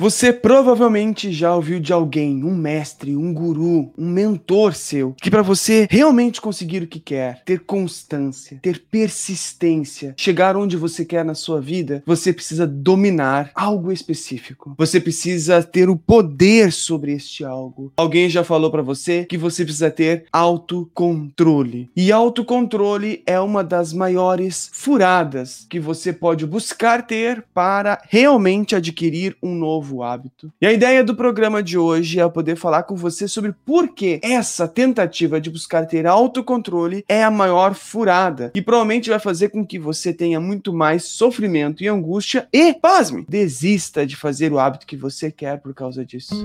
[0.00, 5.42] Você provavelmente já ouviu de alguém, um mestre, um guru, um mentor seu, que para
[5.42, 11.34] você realmente conseguir o que quer, ter constância, ter persistência, chegar onde você quer na
[11.34, 14.74] sua vida, você precisa dominar algo específico.
[14.78, 17.92] Você precisa ter o poder sobre este algo.
[17.98, 21.90] Alguém já falou para você que você precisa ter autocontrole.
[21.94, 29.36] E autocontrole é uma das maiores furadas que você pode buscar ter para realmente adquirir
[29.42, 30.52] um novo novo hábito.
[30.60, 34.20] E a ideia do programa de hoje é poder falar com você sobre por que
[34.22, 39.66] essa tentativa de buscar ter autocontrole é a maior furada e provavelmente vai fazer com
[39.66, 44.86] que você tenha muito mais sofrimento e angústia e, pasme, desista de fazer o hábito
[44.86, 46.44] que você quer por causa disso.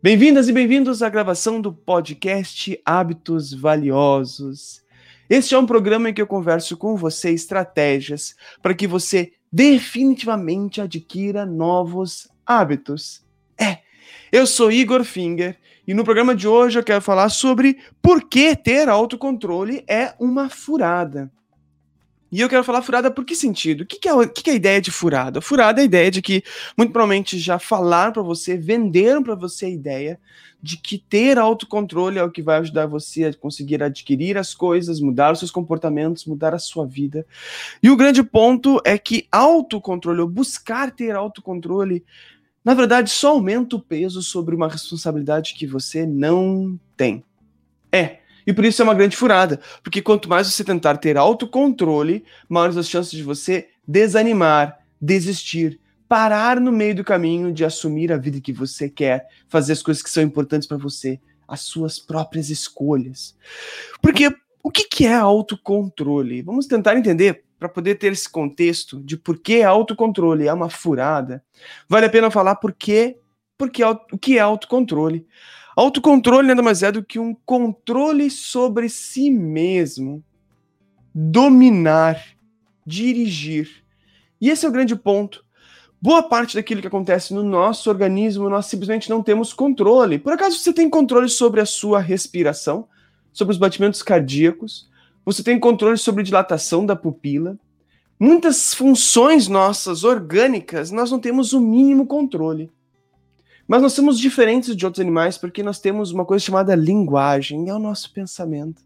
[0.00, 4.80] Bem-vindas e bem-vindos à gravação do podcast Hábitos Valiosos.
[5.28, 10.80] Este é um programa em que eu converso com você estratégias para que você definitivamente
[10.80, 13.22] adquira novos hábitos.
[13.60, 13.78] É,
[14.32, 18.56] eu sou Igor Finger e no programa de hoje eu quero falar sobre por que
[18.56, 21.30] ter autocontrole é uma furada.
[22.30, 23.82] E eu quero falar furada por que sentido?
[23.82, 25.40] O que, que, é, que, que é a ideia de furada?
[25.40, 26.42] Furada é a ideia de que,
[26.76, 30.20] muito provavelmente, já falaram para você, venderam para você a ideia
[30.60, 35.00] de que ter autocontrole é o que vai ajudar você a conseguir adquirir as coisas,
[35.00, 37.24] mudar os seus comportamentos, mudar a sua vida.
[37.82, 42.04] E o grande ponto é que autocontrole, ou buscar ter autocontrole,
[42.64, 47.24] na verdade, só aumenta o peso sobre uma responsabilidade que você não tem.
[47.92, 48.18] É.
[48.48, 52.78] E por isso é uma grande furada, porque quanto mais você tentar ter autocontrole, maiores
[52.78, 58.40] as chances de você desanimar, desistir, parar no meio do caminho de assumir a vida
[58.40, 63.36] que você quer, fazer as coisas que são importantes para você, as suas próprias escolhas.
[64.00, 66.40] Porque o que, que é autocontrole?
[66.40, 71.44] Vamos tentar entender para poder ter esse contexto de por que autocontrole é uma furada.
[71.86, 73.18] Vale a pena falar por quê,
[73.58, 75.26] porque o que é autocontrole.
[75.78, 80.24] Autocontrole nada mais é do que um controle sobre si mesmo,
[81.14, 82.20] dominar,
[82.84, 83.84] dirigir.
[84.40, 85.44] E esse é o grande ponto.
[86.02, 90.18] Boa parte daquilo que acontece no nosso organismo, nós simplesmente não temos controle.
[90.18, 92.88] Por acaso você tem controle sobre a sua respiração,
[93.32, 94.90] sobre os batimentos cardíacos,
[95.24, 97.56] você tem controle sobre a dilatação da pupila.
[98.18, 102.68] Muitas funções nossas orgânicas nós não temos o mínimo controle.
[103.68, 107.74] Mas nós somos diferentes de outros animais porque nós temos uma coisa chamada linguagem, é
[107.74, 108.82] o nosso pensamento.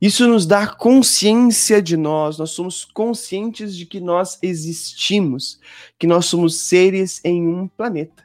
[0.00, 5.58] Isso nos dá consciência de nós, nós somos conscientes de que nós existimos,
[5.98, 8.24] que nós somos seres em um planeta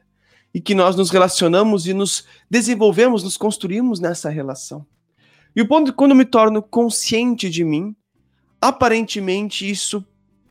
[0.53, 4.85] e que nós nos relacionamos e nos desenvolvemos, nos construímos nessa relação.
[5.55, 7.95] E o ponto é quando eu me torno consciente de mim,
[8.61, 10.05] aparentemente isso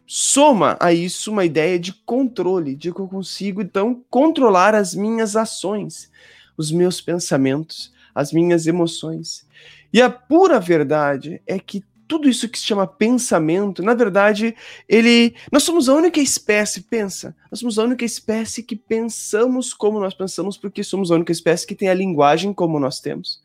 [0.07, 5.37] soma a isso uma ideia de controle, de que eu consigo então controlar as minhas
[5.37, 6.11] ações,
[6.57, 9.47] os meus pensamentos, as minhas emoções.
[9.93, 14.55] E a pura verdade é que tudo isso que se chama pensamento, na verdade,
[14.87, 19.99] ele nós somos a única espécie, pensa, nós somos a única espécie que pensamos como
[19.99, 23.41] nós pensamos porque somos a única espécie que tem a linguagem como nós temos.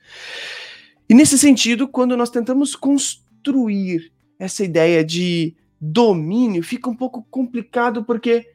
[1.10, 8.04] E nesse sentido, quando nós tentamos construir essa ideia de domínio fica um pouco complicado
[8.04, 8.50] porque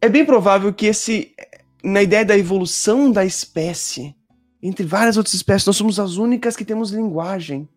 [0.00, 1.34] é bem provável que esse
[1.82, 4.14] na ideia da evolução da espécie,
[4.62, 7.68] entre várias outras espécies, nós somos as únicas que temos linguagem.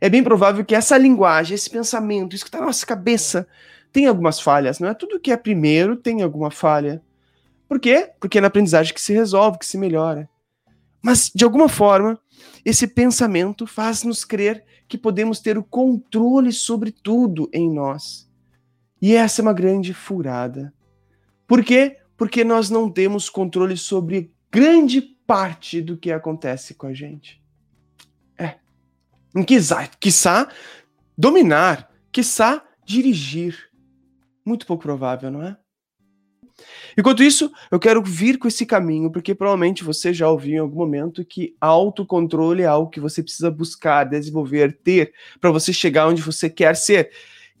[0.00, 3.46] É bem provável que essa linguagem, esse pensamento, isso que está na nossa cabeça,
[3.92, 4.94] tem algumas falhas, não é?
[4.94, 7.02] Tudo que é primeiro tem alguma falha.
[7.68, 8.10] Por quê?
[8.20, 10.28] Porque é na aprendizagem que se resolve, que se melhora.
[11.02, 12.18] Mas, de alguma forma,
[12.64, 18.28] esse pensamento faz-nos crer que podemos ter o controle sobre tudo em nós.
[19.00, 20.72] E essa é uma grande furada.
[21.46, 21.98] Por quê?
[22.16, 27.40] Porque nós não temos controle sobre grande parte do que acontece com a gente.
[28.36, 28.56] É.
[30.00, 30.48] Quiçá
[31.16, 33.70] dominar, quiçá dirigir.
[34.44, 35.56] Muito pouco provável, não é?
[36.96, 40.78] Enquanto isso, eu quero vir com esse caminho, porque provavelmente você já ouviu em algum
[40.78, 46.22] momento que autocontrole é algo que você precisa buscar, desenvolver, ter, para você chegar onde
[46.22, 47.10] você quer ser.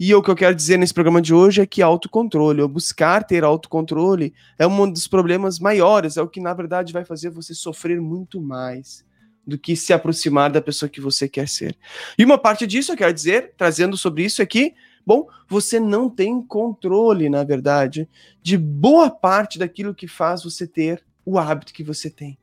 [0.00, 3.24] E o que eu quero dizer nesse programa de hoje é que autocontrole, ou buscar
[3.24, 7.52] ter autocontrole, é um dos problemas maiores, é o que na verdade vai fazer você
[7.52, 9.04] sofrer muito mais
[9.44, 11.76] do que se aproximar da pessoa que você quer ser.
[12.16, 14.74] E uma parte disso eu quero dizer, trazendo sobre isso aqui,
[15.06, 18.08] Bom, você não tem controle, na verdade,
[18.42, 22.38] de boa parte daquilo que faz você ter o hábito que você tem.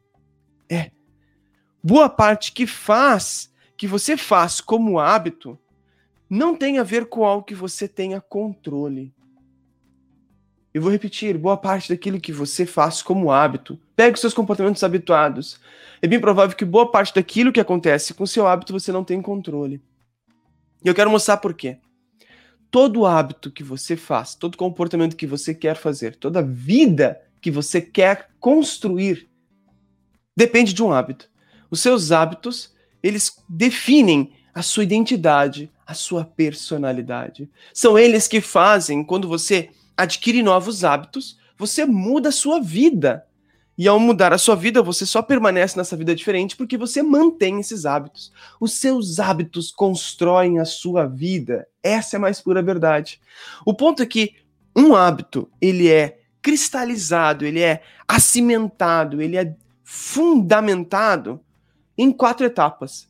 [0.69, 0.92] É.
[1.84, 5.60] Boa parte que faz, que você faz como hábito,
[6.30, 9.13] não tem a ver com algo que você tenha controle.
[10.74, 13.80] Eu vou repetir, boa parte daquilo que você faz como hábito.
[13.96, 15.57] Pegue os seus comportamentos habituados.
[16.02, 19.22] É bem provável que boa parte daquilo que acontece com seu hábito você não tem
[19.22, 19.81] controle.
[20.84, 21.78] E eu quero mostrar por quê.
[22.75, 27.80] Todo hábito que você faz, todo comportamento que você quer fazer, toda vida que você
[27.80, 29.30] quer construir,
[30.36, 31.30] depende de um hábito.
[31.72, 37.50] Os seus hábitos, eles definem a sua identidade, a sua personalidade.
[37.74, 43.25] São eles que fazem, quando você adquire novos hábitos, você muda a sua vida.
[43.77, 47.60] E ao mudar a sua vida, você só permanece nessa vida diferente porque você mantém
[47.60, 48.31] esses hábitos.
[48.60, 51.68] Os seus hábitos constroem a sua vida.
[51.83, 53.19] Essa é a mais pura verdade.
[53.66, 54.36] O ponto é que
[54.75, 61.42] um hábito, ele é cristalizado, ele é acimentado, ele é fundamentado
[61.98, 63.10] em quatro etapas,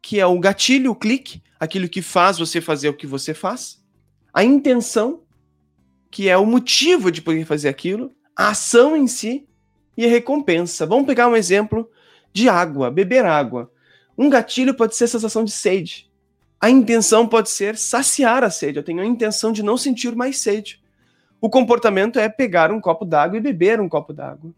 [0.00, 3.82] que é o gatilho, o clique, aquilo que faz você fazer o que você faz,
[4.32, 5.22] a intenção,
[6.10, 9.46] que é o motivo de poder fazer aquilo, a ação em si
[9.96, 10.86] e recompensa.
[10.86, 11.90] Vamos pegar um exemplo
[12.32, 13.70] de água, beber água.
[14.16, 16.10] Um gatilho pode ser a sensação de sede.
[16.60, 18.78] A intenção pode ser saciar a sede.
[18.78, 20.82] Eu tenho a intenção de não sentir mais sede.
[21.40, 24.52] O comportamento é pegar um copo d'água e beber um copo d'água.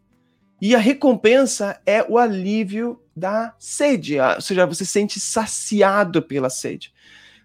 [0.60, 6.50] E a recompensa é o alívio da sede, ou seja, você se sente saciado pela
[6.50, 6.92] sede.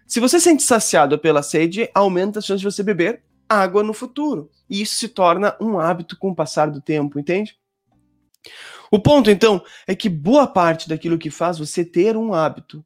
[0.06, 3.92] Se você se sente saciado pela sede, aumenta a chance de você beber água no
[3.92, 4.50] futuro.
[4.68, 7.56] E isso se torna um hábito com o passar do tempo, entende?
[8.90, 12.84] O ponto, então, é que boa parte daquilo que faz você ter um hábito,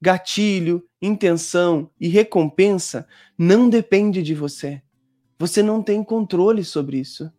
[0.00, 3.06] gatilho, intenção e recompensa
[3.36, 4.82] não depende de você.
[5.38, 7.30] Você não tem controle sobre isso.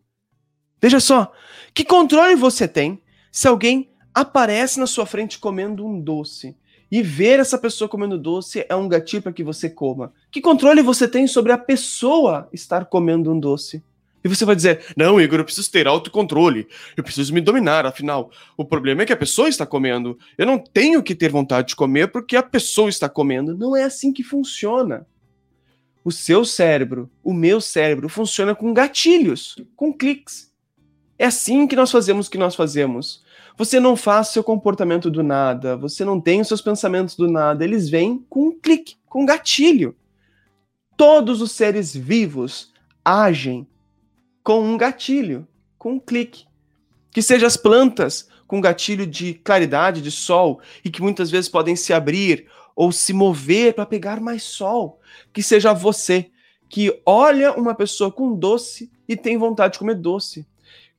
[0.80, 1.32] Veja só,
[1.72, 3.02] que controle você tem
[3.32, 6.56] se alguém aparece na sua frente comendo um doce
[6.90, 10.12] e ver essa pessoa comendo doce é um gatilho para que você coma?
[10.30, 13.82] Que controle você tem sobre a pessoa estar comendo um doce?
[14.24, 16.66] E você vai dizer: Não, Igor, eu preciso ter autocontrole.
[16.96, 17.84] Eu preciso me dominar.
[17.84, 20.18] Afinal, o problema é que a pessoa está comendo.
[20.38, 23.56] Eu não tenho que ter vontade de comer porque a pessoa está comendo.
[23.56, 25.06] Não é assim que funciona.
[26.02, 30.52] O seu cérebro, o meu cérebro, funciona com gatilhos, com cliques.
[31.18, 33.22] É assim que nós fazemos o que nós fazemos.
[33.56, 37.62] Você não faz seu comportamento do nada, você não tem os seus pensamentos do nada,
[37.62, 39.94] eles vêm com um clique, com um gatilho.
[40.96, 42.72] Todos os seres vivos
[43.04, 43.66] agem
[44.44, 45.48] com um gatilho,
[45.78, 46.46] com um clique.
[47.10, 51.74] Que seja as plantas com gatilho de claridade, de sol, e que muitas vezes podem
[51.74, 52.46] se abrir
[52.76, 55.00] ou se mover para pegar mais sol.
[55.32, 56.30] Que seja você
[56.68, 60.46] que olha uma pessoa com doce e tem vontade de comer doce.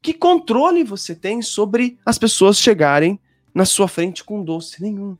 [0.02, 3.20] Que controle você tem sobre as pessoas chegarem
[3.54, 4.82] na sua frente com doce?
[4.82, 5.18] Nenhum.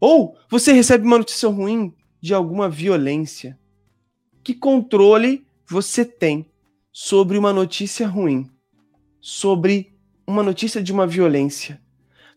[0.00, 3.58] Ou você recebe uma notícia ruim de alguma violência.
[4.42, 6.47] Que controle você tem
[7.00, 8.50] sobre uma notícia ruim?
[9.20, 9.96] Sobre
[10.26, 11.80] uma notícia de uma violência?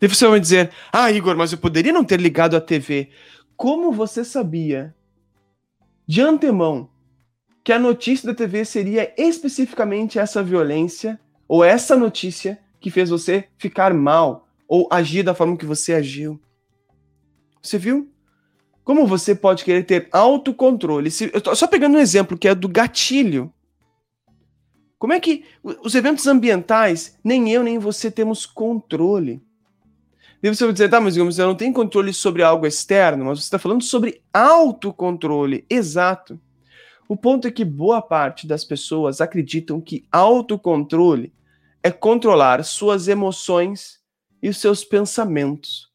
[0.00, 3.10] E você vai dizer: Ah, Igor, mas eu poderia não ter ligado a TV.
[3.56, 4.94] Como você sabia
[6.06, 6.88] de antemão
[7.64, 11.18] que a notícia da TV seria especificamente essa violência
[11.48, 16.40] ou essa notícia que fez você ficar mal ou agir da forma que você agiu.
[17.60, 18.08] Você viu?
[18.84, 21.10] Como você pode querer ter autocontrole?
[21.10, 23.52] Se, eu tô só pegando um exemplo que é do gatilho.
[25.02, 25.44] Como é que
[25.82, 29.42] os eventos ambientais, nem eu nem você temos controle?
[30.40, 33.46] E você vai dizer, tá, mas eu não tenho controle sobre algo externo, mas você
[33.46, 35.66] está falando sobre autocontrole.
[35.68, 36.40] Exato.
[37.08, 41.32] O ponto é que boa parte das pessoas acreditam que autocontrole
[41.82, 43.98] é controlar suas emoções
[44.40, 45.90] e os seus pensamentos,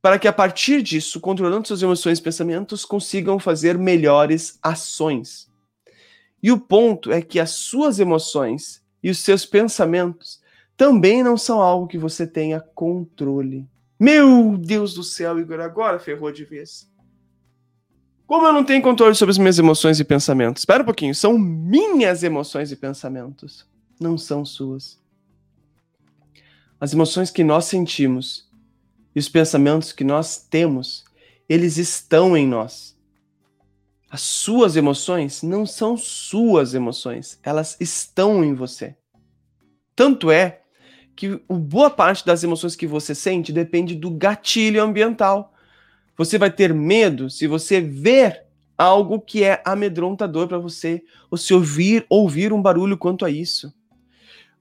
[0.00, 5.49] para que a partir disso, controlando suas emoções e pensamentos, consigam fazer melhores ações.
[6.42, 10.40] E o ponto é que as suas emoções e os seus pensamentos
[10.76, 13.68] também não são algo que você tenha controle.
[13.98, 16.90] Meu Deus do céu, Igor, agora ferrou de vez.
[18.26, 20.62] Como eu não tenho controle sobre as minhas emoções e pensamentos?
[20.62, 23.66] Espera um pouquinho, são minhas emoções e pensamentos,
[24.00, 24.98] não são suas.
[26.80, 28.48] As emoções que nós sentimos
[29.14, 31.04] e os pensamentos que nós temos,
[31.48, 32.96] eles estão em nós.
[34.10, 38.96] As suas emoções não são suas emoções, elas estão em você.
[39.94, 40.62] Tanto é
[41.14, 45.54] que boa parte das emoções que você sente depende do gatilho ambiental.
[46.16, 48.44] Você vai ter medo se você ver
[48.76, 53.72] algo que é amedrontador para você, ou se ouvir ouvir um barulho quanto a isso.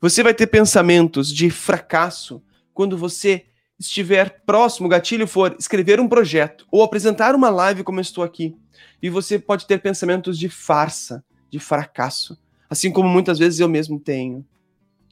[0.01, 3.45] Você vai ter pensamentos de fracasso quando você
[3.79, 8.23] estiver próximo, o gatilho for escrever um projeto ou apresentar uma live como eu estou
[8.23, 8.55] aqui,
[9.01, 12.37] e você pode ter pensamentos de farsa, de fracasso,
[12.69, 14.45] assim como muitas vezes eu mesmo tenho.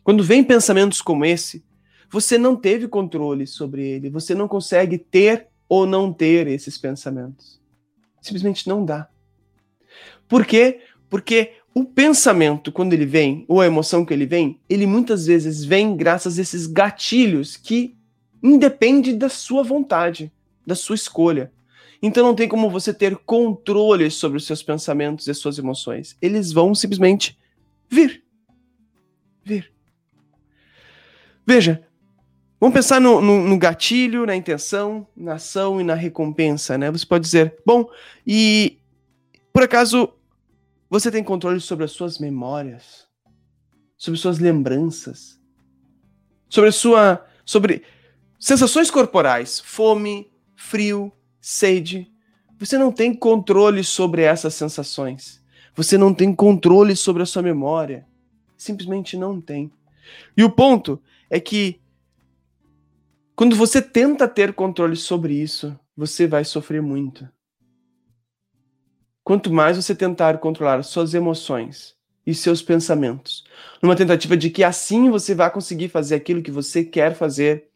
[0.04, 1.64] Quando vem pensamentos como esse,
[2.10, 7.60] você não teve controle sobre ele, você não consegue ter ou não ter esses pensamentos.
[8.22, 9.10] Simplesmente não dá.
[10.28, 10.82] Por quê?
[11.10, 15.64] Porque o pensamento, quando ele vem, ou a emoção que ele vem, ele muitas vezes
[15.64, 17.97] vem graças a esses gatilhos que
[18.54, 20.32] independe da sua vontade,
[20.66, 21.52] da sua escolha.
[22.02, 26.16] Então não tem como você ter controle sobre os seus pensamentos e suas emoções.
[26.22, 27.38] Eles vão simplesmente
[27.90, 28.24] vir.
[29.44, 29.72] Vir.
[31.46, 31.84] Veja,
[32.60, 36.92] vamos pensar no, no, no, gatilho, na intenção, na ação e na recompensa, né?
[36.92, 37.90] Você pode dizer, bom,
[38.26, 38.78] e
[39.54, 40.14] por acaso
[40.90, 43.08] você tem controle sobre as suas memórias,
[43.98, 45.40] sobre suas lembranças,
[46.50, 47.84] sobre sua, sobre
[48.40, 52.12] sensações corporais, fome, frio, sede.
[52.60, 55.44] Você não tem controle sobre essas sensações.
[55.76, 58.08] Você não tem controle sobre a sua memória.
[58.58, 59.72] Simplesmente não tem.
[60.36, 61.80] E o ponto é que
[63.36, 67.30] quando você tenta ter controle sobre isso, você vai sofrer muito.
[69.24, 73.44] Quanto mais você tentar controlar suas emoções e seus pensamentos,
[73.82, 77.67] numa tentativa de que assim você vai conseguir fazer aquilo que você quer fazer,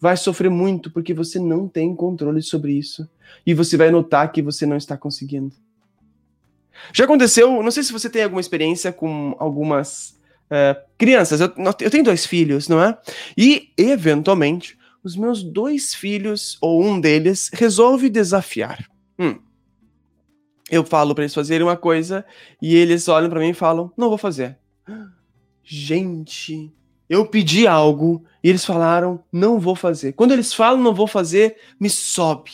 [0.00, 3.08] vai sofrer muito porque você não tem controle sobre isso.
[3.46, 5.54] E você vai notar que você não está conseguindo.
[6.92, 11.40] Já aconteceu, não sei se você tem alguma experiência com algumas uh, crianças.
[11.40, 12.98] Eu, eu tenho dois filhos, não é?
[13.36, 18.88] E, eventualmente, os meus dois filhos, ou um deles, resolve desafiar.
[19.18, 19.38] Hum.
[20.70, 22.24] Eu falo para eles fazerem uma coisa
[22.62, 24.56] e eles olham para mim e falam: Não vou fazer.
[25.62, 26.72] Gente,
[27.10, 30.12] eu pedi algo e eles falaram, não vou fazer.
[30.12, 32.52] Quando eles falam, não vou fazer, me sobe.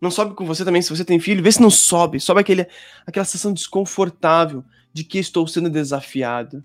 [0.00, 2.20] Não sobe com você também, se você tem filho, vê se não sobe.
[2.20, 2.68] Sobe aquele,
[3.04, 6.62] aquela sensação desconfortável de que estou sendo desafiado.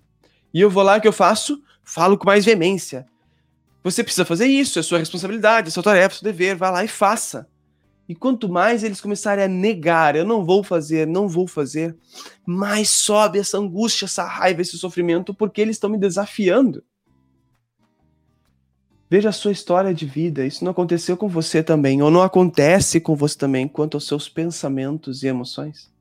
[0.54, 1.60] E eu vou lá, o que eu faço?
[1.82, 3.06] Falo com mais veemência.
[3.82, 6.84] Você precisa fazer isso, é sua responsabilidade, é sua tarefa, é seu dever, vá lá
[6.84, 7.48] e faça.
[8.08, 11.96] E quanto mais eles começarem a negar, eu não vou fazer, não vou fazer,
[12.46, 16.84] mais sobe essa angústia, essa raiva, esse sofrimento, porque eles estão me desafiando.
[19.12, 20.42] Veja a sua história de vida.
[20.46, 24.26] Isso não aconteceu com você também, ou não acontece com você também, quanto aos seus
[24.26, 25.92] pensamentos e emoções?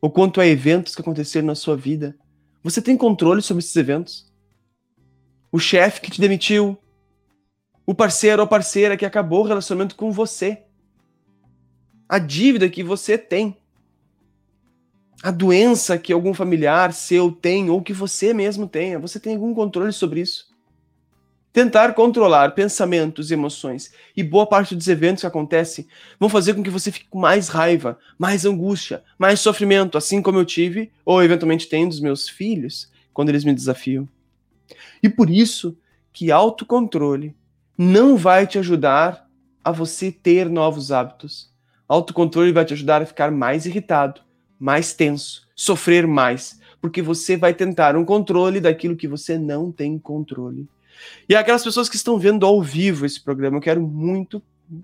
[0.00, 2.18] Ou quanto a eventos que aconteceram na sua vida.
[2.64, 4.26] Você tem controle sobre esses eventos?
[5.52, 6.76] O chefe que te demitiu,
[7.86, 10.64] o parceiro ou parceira que acabou o relacionamento com você,
[12.08, 13.56] a dívida que você tem,
[15.22, 18.98] a doença que algum familiar seu tem ou que você mesmo tenha.
[18.98, 20.55] Você tem algum controle sobre isso?
[21.56, 25.86] Tentar controlar pensamentos emoções e boa parte dos eventos que acontecem
[26.20, 30.38] vão fazer com que você fique com mais raiva, mais angústia, mais sofrimento, assim como
[30.38, 34.06] eu tive ou eventualmente tenho dos meus filhos quando eles me desafiam.
[35.02, 35.74] E por isso
[36.12, 37.34] que autocontrole
[37.78, 39.26] não vai te ajudar
[39.64, 41.50] a você ter novos hábitos.
[41.88, 44.20] Autocontrole vai te ajudar a ficar mais irritado,
[44.58, 49.98] mais tenso, sofrer mais, porque você vai tentar um controle daquilo que você não tem
[49.98, 50.68] controle.
[51.28, 54.42] E aquelas pessoas que estão vendo ao vivo esse programa, eu quero muito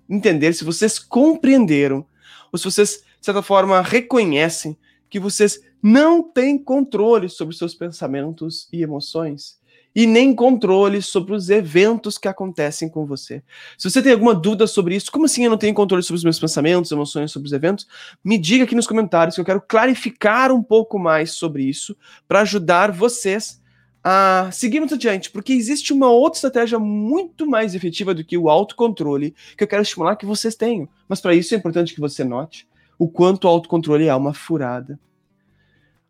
[0.09, 2.07] entender se vocês compreenderam,
[2.52, 4.76] ou se vocês, de certa forma, reconhecem
[5.09, 9.61] que vocês não têm controle sobre seus pensamentos e emoções.
[9.95, 13.42] E nem controle sobre os eventos que acontecem com você.
[13.76, 16.25] Se você tem alguma dúvida sobre isso, como assim eu não tenho controle sobre os
[16.25, 17.87] meus pensamentos, emoções, sobre os eventos?
[18.25, 21.95] Me diga aqui nos comentários que eu quero clarificar um pouco mais sobre isso
[22.26, 23.62] para ajudar vocês
[24.04, 29.35] a seguirmos adiante, porque existe uma outra estratégia muito mais efetiva do que o autocontrole
[29.56, 30.88] que eu quero estimular que vocês tenham.
[31.09, 32.66] Mas para isso é importante que você note
[32.99, 34.99] o quanto o autocontrole é uma furada.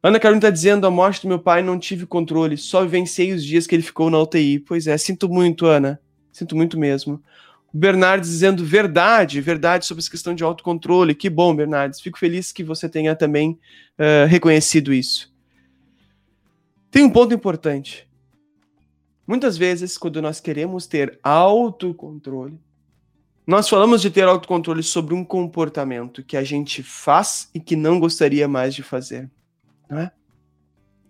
[0.03, 3.43] Ana Carolina está dizendo: a morte do meu pai não tive controle, só vivenciei os
[3.43, 4.59] dias que ele ficou na UTI.
[4.59, 5.99] Pois é, sinto muito, Ana.
[6.31, 7.23] Sinto muito mesmo.
[7.73, 11.15] Bernardes dizendo verdade, verdade sobre essa questão de autocontrole.
[11.15, 12.01] Que bom, Bernardes.
[12.01, 13.59] Fico feliz que você tenha também
[13.99, 15.32] uh, reconhecido isso.
[16.93, 18.07] Tem um ponto importante.
[19.27, 22.61] Muitas vezes, quando nós queremos ter autocontrole,
[23.47, 27.99] nós falamos de ter autocontrole sobre um comportamento que a gente faz e que não
[27.99, 29.31] gostaria mais de fazer.
[29.89, 30.13] Não é?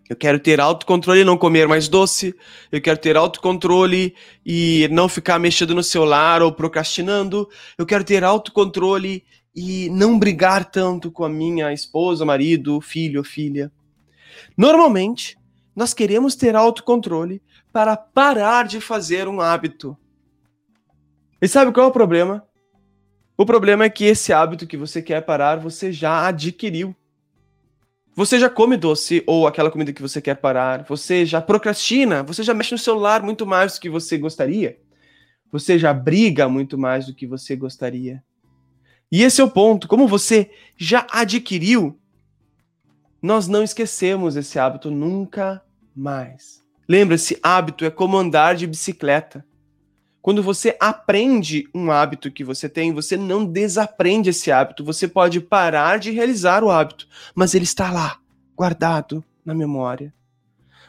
[0.08, 2.32] Eu quero ter autocontrole e não comer mais doce.
[2.70, 4.14] Eu quero ter autocontrole
[4.46, 7.48] e não ficar mexendo no celular ou procrastinando.
[7.76, 13.24] Eu quero ter autocontrole e não brigar tanto com a minha esposa, marido, filho ou
[13.24, 13.72] filha.
[14.56, 15.41] Normalmente,
[15.74, 19.96] nós queremos ter autocontrole para parar de fazer um hábito.
[21.40, 22.46] E sabe qual é o problema?
[23.36, 26.94] O problema é que esse hábito que você quer parar, você já adquiriu.
[28.14, 32.42] Você já come doce ou aquela comida que você quer parar, você já procrastina, você
[32.42, 34.78] já mexe no celular muito mais do que você gostaria,
[35.50, 38.22] você já briga muito mais do que você gostaria.
[39.10, 41.98] E esse é o ponto, como você já adquiriu,
[43.22, 45.62] nós não esquecemos esse hábito nunca
[45.94, 46.60] mais.
[46.88, 49.46] Lembra-se, hábito é como andar de bicicleta.
[50.20, 54.84] Quando você aprende um hábito que você tem, você não desaprende esse hábito.
[54.84, 58.18] Você pode parar de realizar o hábito, mas ele está lá,
[58.56, 60.12] guardado na memória.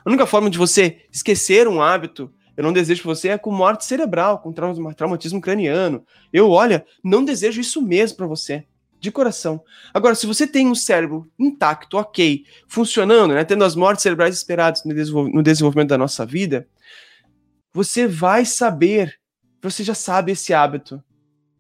[0.04, 3.52] A única forma de você esquecer um hábito, eu não desejo que você é com
[3.52, 6.04] morte cerebral, com traumatismo craniano.
[6.32, 8.66] Eu, olha, não desejo isso mesmo para você
[9.04, 9.62] de coração.
[9.94, 14.84] Agora, se você tem um cérebro intacto, ok, funcionando, né, tendo as mortes cerebrais esperadas
[14.86, 16.66] no desenvolvimento da nossa vida,
[17.74, 19.20] você vai saber
[19.62, 21.02] você já sabe esse hábito.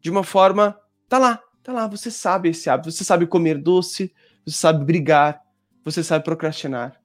[0.02, 2.92] De uma forma, tá lá, tá lá, você sabe esse hábito.
[2.92, 4.14] Você sabe comer doce,
[4.46, 5.42] você sabe brigar,
[5.84, 7.00] você sabe procrastinar.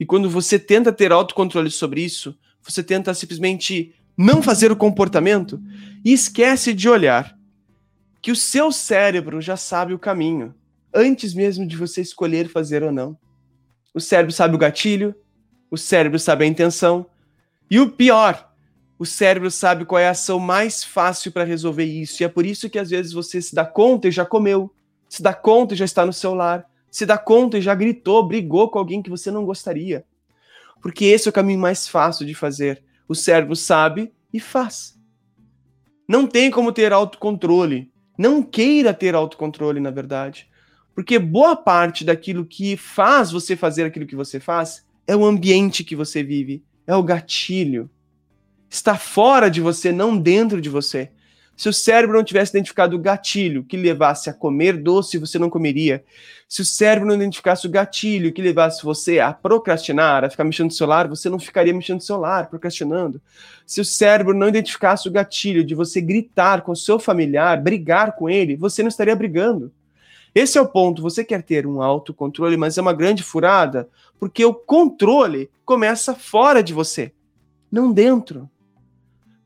[0.00, 5.60] E quando você tenta ter autocontrole sobre isso, você tenta simplesmente não fazer o comportamento
[6.04, 7.36] e esquece de olhar
[8.22, 10.54] que o seu cérebro já sabe o caminho,
[10.94, 13.18] antes mesmo de você escolher fazer ou não.
[13.92, 15.14] O cérebro sabe o gatilho,
[15.68, 17.04] o cérebro sabe a intenção,
[17.68, 18.52] e o pior,
[18.98, 22.22] o cérebro sabe qual é a ação mais fácil para resolver isso.
[22.22, 24.72] E é por isso que às vezes você se dá conta e já comeu,
[25.08, 28.70] se dá conta e já está no celular, se dá conta e já gritou, brigou
[28.70, 30.04] com alguém que você não gostaria.
[30.80, 32.84] Porque esse é o caminho mais fácil de fazer.
[33.08, 34.96] O cérebro sabe e faz.
[36.08, 37.91] Não tem como ter autocontrole.
[38.22, 40.48] Não queira ter autocontrole, na verdade.
[40.94, 45.82] Porque boa parte daquilo que faz você fazer aquilo que você faz é o ambiente
[45.82, 47.90] que você vive, é o gatilho
[48.70, 51.10] está fora de você, não dentro de você.
[51.56, 55.50] Se o cérebro não tivesse identificado o gatilho que levasse a comer doce, você não
[55.50, 56.02] comeria.
[56.48, 60.66] Se o cérebro não identificasse o gatilho que levasse você a procrastinar, a ficar mexendo
[60.66, 63.20] no celular, você não ficaria mexendo no celular, procrastinando.
[63.66, 68.16] Se o cérebro não identificasse o gatilho de você gritar com o seu familiar, brigar
[68.16, 69.72] com ele, você não estaria brigando.
[70.34, 71.02] Esse é o ponto.
[71.02, 73.88] Você quer ter um autocontrole, mas é uma grande furada,
[74.18, 77.12] porque o controle começa fora de você,
[77.70, 78.50] não dentro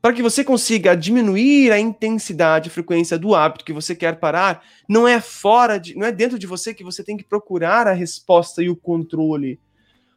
[0.01, 4.63] para que você consiga diminuir a intensidade, a frequência do hábito que você quer parar,
[4.87, 7.93] não é fora de, não é dentro de você que você tem que procurar a
[7.93, 9.59] resposta e o controle.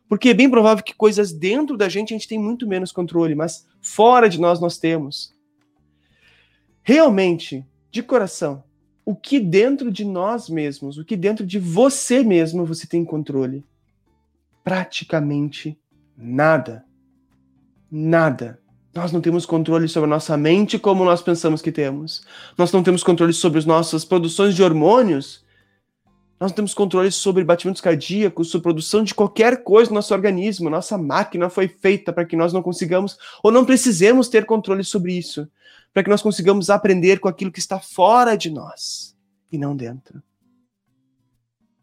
[0.09, 3.35] Porque é bem provável que coisas dentro da gente a gente tem muito menos controle,
[3.35, 5.33] mas fora de nós nós temos.
[6.83, 8.64] Realmente, de coração,
[9.05, 13.64] o que dentro de nós mesmos, o que dentro de você mesmo você tem controle?
[14.62, 15.79] Praticamente
[16.16, 16.85] nada.
[17.90, 18.61] Nada.
[18.94, 22.22] Nós não temos controle sobre a nossa mente como nós pensamos que temos.
[22.59, 25.44] Nós não temos controle sobre as nossas produções de hormônios.
[26.40, 30.68] Nós não temos controle sobre batimentos cardíacos, sobre produção de qualquer coisa no nosso organismo.
[30.68, 35.12] Nossa máquina foi feita para que nós não consigamos ou não precisemos ter controle sobre
[35.12, 35.48] isso,
[35.92, 39.16] para que nós consigamos aprender com aquilo que está fora de nós
[39.53, 40.20] e não dentro.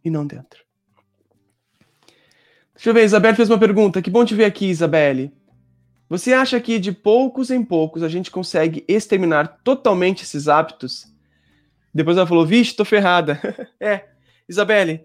[0.04, 0.66] E não dentro.
[2.74, 4.02] Deixa eu ver, Isabelle fez uma pergunta.
[4.02, 5.32] Que bom te ver aqui, Isabelle.
[6.10, 11.06] Você acha que de poucos em poucos a gente consegue exterminar totalmente esses hábitos?
[11.94, 13.40] Depois ela falou: Vixe, tô ferrada.
[13.80, 14.06] é,
[14.48, 15.04] Isabelle,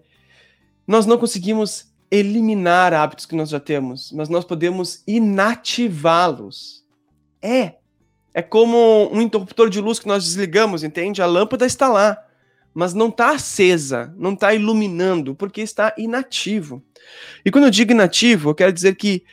[0.87, 6.83] nós não conseguimos eliminar hábitos que nós já temos, mas nós podemos inativá-los.
[7.41, 7.75] É.
[8.35, 11.21] É como um interruptor de luz que nós desligamos, entende?
[11.21, 12.17] A lâmpada está lá,
[12.73, 16.83] mas não está acesa, não está iluminando, porque está inativo.
[17.45, 19.23] E quando eu digo inativo, eu quero dizer que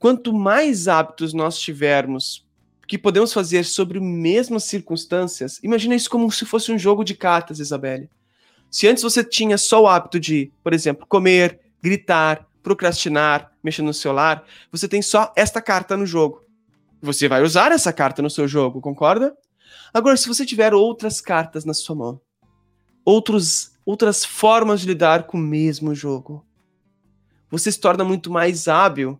[0.00, 2.44] quanto mais hábitos nós tivermos
[2.88, 7.60] que podemos fazer sobre mesmas circunstâncias, imagina isso como se fosse um jogo de cartas,
[7.60, 8.10] Isabelle.
[8.68, 13.92] Se antes você tinha só o hábito de, por exemplo, comer, gritar, procrastinar, mexer no
[13.92, 16.42] celular, você tem só esta carta no jogo.
[17.02, 19.36] Você vai usar essa carta no seu jogo, concorda?
[19.92, 22.20] Agora, se você tiver outras cartas na sua mão,
[23.04, 26.44] outros, outras formas de lidar com o mesmo jogo,
[27.50, 29.18] você se torna muito mais hábil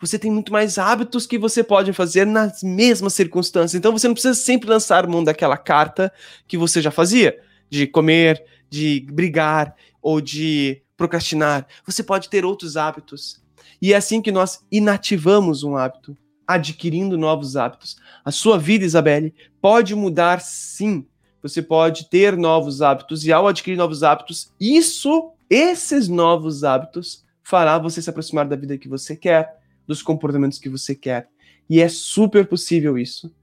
[0.00, 3.74] você tem muito mais hábitos que você pode fazer nas mesmas circunstâncias.
[3.74, 6.10] Então você não precisa sempre lançar mão daquela carta
[6.48, 11.66] que você já fazia, de comer, de brigar ou de procrastinar.
[11.84, 13.42] Você pode ter outros hábitos.
[13.80, 17.98] E é assim que nós inativamos um hábito, adquirindo novos hábitos.
[18.24, 21.06] A sua vida, Isabelle, pode mudar sim.
[21.42, 27.78] Você pode ter novos hábitos e ao adquirir novos hábitos, isso, esses novos hábitos fará
[27.78, 29.59] você se aproximar da vida que você quer
[29.90, 31.28] dos comportamentos que você quer.
[31.68, 33.34] E é super possível isso.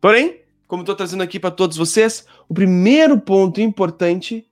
[0.00, 4.48] Porém, como estou trazendo aqui para todos vocês, o primeiro ponto importante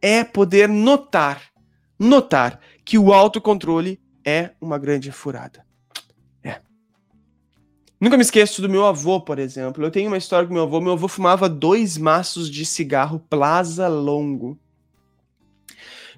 [0.00, 1.42] é poder notar,
[1.98, 5.64] notar que o autocontrole é uma grande furada.
[6.42, 6.60] É.
[7.98, 9.82] Nunca me esqueço do meu avô, por exemplo.
[9.82, 10.82] Eu tenho uma história com meu avô.
[10.82, 14.58] Meu avô fumava dois maços de cigarro Plaza Longo.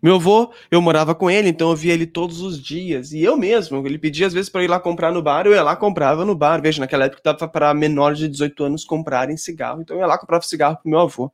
[0.03, 3.13] Meu avô, eu morava com ele, então eu via ele todos os dias.
[3.13, 5.63] E eu mesmo, ele pedia às vezes para ir lá comprar no bar, eu ia
[5.63, 6.61] lá comprava no bar.
[6.61, 10.19] Veja, naquela época dava para menores de 18 anos comprarem cigarro, então eu ia lá
[10.19, 11.33] comprava cigarro pro meu avô.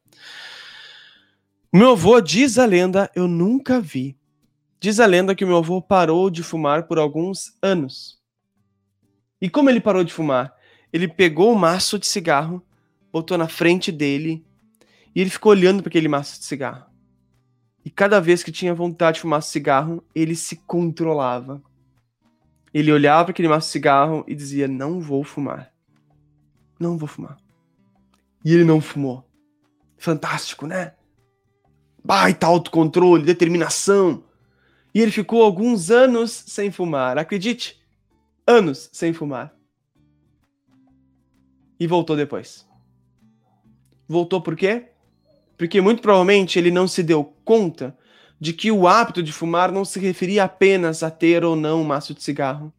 [1.73, 4.17] Meu avô, diz a lenda, eu nunca vi.
[4.79, 8.21] Diz a lenda que meu avô parou de fumar por alguns anos.
[9.41, 10.55] E como ele parou de fumar?
[10.93, 12.63] Ele pegou o maço de cigarro,
[13.11, 14.45] botou na frente dele
[15.15, 16.92] e ele ficou olhando para aquele maço de cigarro.
[17.85, 21.63] E cada vez que tinha vontade de fumar cigarro, ele se controlava.
[22.73, 25.73] Ele olhava para aquele maço de cigarro e dizia: Não vou fumar.
[26.79, 27.37] Não vou fumar.
[28.45, 29.29] E ele não fumou.
[29.99, 30.95] Fantástico, né?
[32.05, 34.25] Baita autocontrole, determinação.
[34.95, 37.19] E ele ficou alguns anos sem fumar.
[37.19, 37.81] Acredite,
[38.47, 39.55] anos sem fumar.
[41.79, 42.67] E voltou depois.
[44.09, 44.92] Voltou por quê?
[45.63, 47.97] Porque muito provavelmente ele não se deu conta
[48.41, 51.85] de que o hábito de fumar não se referia apenas a ter ou não um
[51.85, 52.73] maço de cigarro.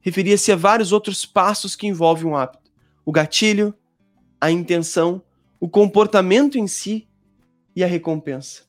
[0.00, 2.70] Referia-se a vários outros passos que envolvem um hábito:
[3.04, 3.74] o gatilho,
[4.40, 5.20] a intenção,
[5.58, 7.08] o comportamento em si
[7.74, 8.62] e a recompensa.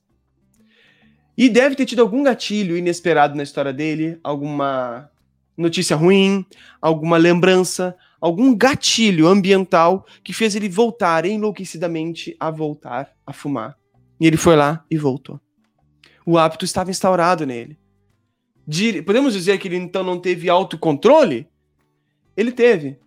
[1.38, 5.08] E deve ter tido algum gatilho inesperado na história dele, alguma
[5.56, 6.44] notícia ruim,
[6.82, 13.76] alguma lembrança, algum gatilho ambiental que fez ele voltar enlouquecidamente a voltar a fumar.
[14.20, 15.42] E ele foi lá e voltou.
[16.24, 17.80] O hábito estava instaurado nele.
[19.04, 21.48] podemos dizer que ele então não teve autocontrole?
[22.38, 23.00] Ele teve.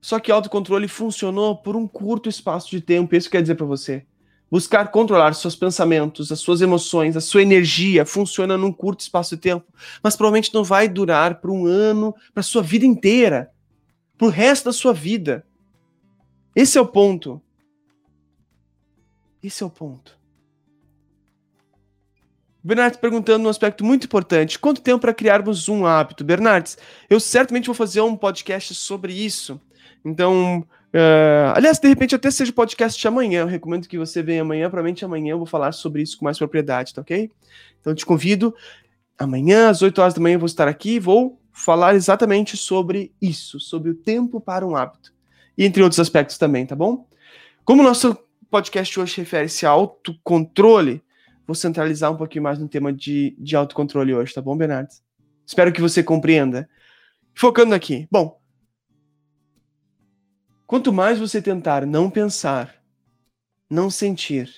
[0.00, 3.16] Só que autocontrole funcionou por um curto espaço de tempo.
[3.16, 4.06] Isso quer dizer para você.
[4.48, 9.40] Buscar controlar seus pensamentos, as suas emoções, a sua energia funciona num curto espaço de
[9.40, 9.64] tempo,
[10.02, 13.50] mas provavelmente não vai durar por um ano, para sua vida inteira
[14.16, 15.44] pro resto da sua vida.
[16.54, 17.40] Esse é o ponto.
[19.42, 20.18] Esse é o ponto.
[22.64, 26.22] Bernardes perguntando um aspecto muito importante: quanto tempo para criarmos um hábito?
[26.22, 26.78] Bernardes,
[27.10, 29.60] eu certamente vou fazer um podcast sobre isso.
[30.04, 30.60] Então,
[30.94, 33.40] uh, aliás, de repente até seja podcast de amanhã.
[33.40, 34.68] Eu recomendo que você venha amanhã.
[34.68, 37.30] Provavelmente amanhã eu vou falar sobre isso com mais propriedade, tá ok?
[37.80, 38.54] Então, te convido.
[39.18, 41.00] Amanhã, às 8 horas da manhã, eu vou estar aqui.
[41.00, 45.12] Vou falar exatamente sobre isso, sobre o tempo para um hábito.
[45.56, 47.06] E entre outros aspectos também, tá bom?
[47.64, 48.16] Como o nosso
[48.50, 51.02] podcast hoje refere-se a autocontrole,
[51.46, 54.88] vou centralizar um pouquinho mais no tema de, de autocontrole hoje, tá bom, Bernardo?
[55.46, 56.68] Espero que você compreenda.
[57.34, 58.08] Focando aqui.
[58.10, 58.40] Bom,
[60.66, 62.74] quanto mais você tentar não pensar,
[63.68, 64.50] não sentir,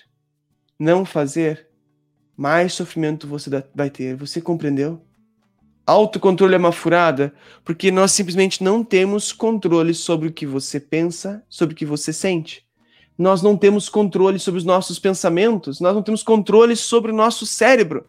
[0.79, 1.69] não fazer,
[2.37, 4.17] mais sofrimento você vai ter.
[4.17, 5.05] Você compreendeu?
[5.87, 11.45] Autocontrole é uma furada porque nós simplesmente não temos controle sobre o que você pensa,
[11.49, 12.65] sobre o que você sente.
[13.19, 17.47] Nós não temos controle sobre os nossos pensamentos, nós não temos controle sobre o nosso
[17.47, 18.09] cérebro.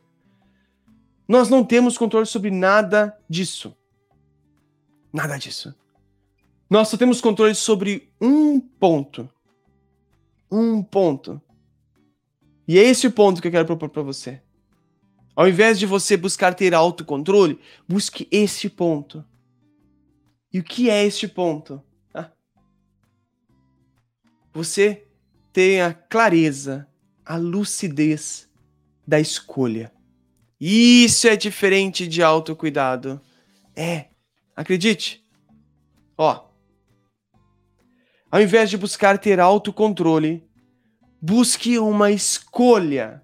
[1.27, 3.75] Nós não temos controle sobre nada disso.
[5.11, 5.75] Nada disso.
[6.69, 9.29] Nós só temos controle sobre um ponto.
[10.51, 11.41] Um ponto.
[12.67, 14.41] E é esse o ponto que eu quero propor para você.
[15.35, 19.25] Ao invés de você buscar ter autocontrole, busque esse ponto.
[20.53, 21.83] E o que é este ponto?
[22.13, 22.31] Ah.
[24.53, 25.05] Você
[25.51, 26.87] tem a clareza,
[27.25, 28.49] a lucidez
[29.05, 29.91] da escolha.
[30.59, 33.19] Isso é diferente de autocuidado.
[33.75, 34.05] É,
[34.55, 35.25] acredite.
[36.17, 36.47] Ó,
[38.31, 40.47] ao invés de buscar ter autocontrole,
[41.21, 43.21] busque uma escolha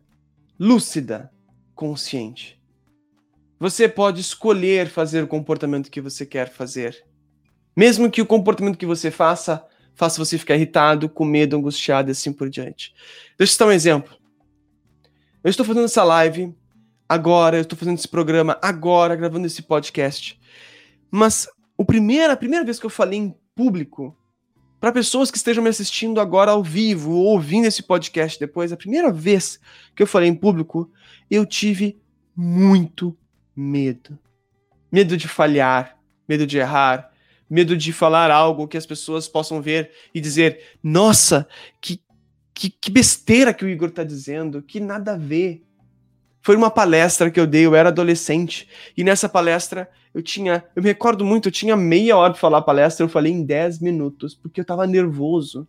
[0.60, 1.32] lúcida
[1.76, 2.60] consciente.
[3.60, 7.06] Você pode escolher fazer o comportamento que você quer fazer.
[7.76, 12.14] Mesmo que o comportamento que você faça faça você ficar irritado, com medo, angustiado e
[12.14, 12.94] assim por diante.
[13.38, 14.18] Deixa eu dar um exemplo.
[15.44, 16.56] Eu estou fazendo essa live
[17.08, 20.40] agora, eu estou fazendo esse programa agora, gravando esse podcast.
[21.10, 24.18] Mas o primeiro, a primeira vez que eu falei em público,
[24.82, 28.78] para pessoas que estejam me assistindo agora ao vivo ou ouvindo esse podcast depois, a
[28.78, 29.60] primeira vez
[29.96, 30.92] que eu falei em público,
[31.30, 32.02] eu tive
[32.36, 33.16] muito
[33.56, 34.18] medo.
[34.92, 37.12] Medo de falhar, medo de errar,
[37.48, 41.48] medo de falar algo que as pessoas possam ver e dizer: nossa,
[41.80, 42.02] que,
[42.52, 45.62] que, que besteira que o Igor está dizendo, que nada a ver.
[46.42, 50.82] Foi uma palestra que eu dei, eu era adolescente, e nessa palestra eu tinha, eu
[50.82, 53.80] me recordo muito, eu tinha meia hora para falar a palestra, eu falei em 10
[53.80, 55.68] minutos, porque eu estava nervoso.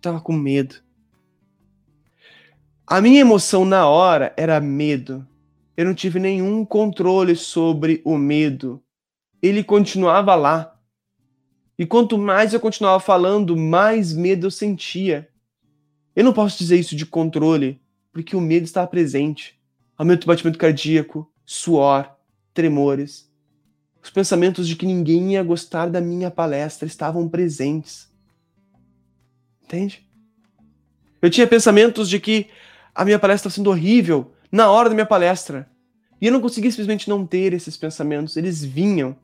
[0.00, 0.76] Tava com medo.
[2.86, 5.26] A minha emoção na hora era medo.
[5.76, 8.82] Eu não tive nenhum controle sobre o medo.
[9.40, 10.76] Ele continuava lá.
[11.78, 15.28] E quanto mais eu continuava falando, mais medo eu sentia.
[16.14, 17.80] Eu não posso dizer isso de controle,
[18.12, 19.58] porque o medo estava presente.
[19.96, 22.10] Aumento do batimento cardíaco, suor,
[22.54, 23.30] tremores.
[24.02, 28.10] Os pensamentos de que ninguém ia gostar da minha palestra estavam presentes.
[29.62, 30.06] Entende?
[31.20, 32.48] Eu tinha pensamentos de que
[32.94, 35.70] a minha palestra estava sendo horrível na hora da minha palestra.
[36.20, 38.36] E eu não conseguia simplesmente não ter esses pensamentos.
[38.36, 39.16] Eles vinham.